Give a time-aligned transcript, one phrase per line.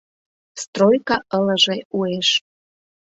[0.61, 2.29] Стройка ылыже уэш.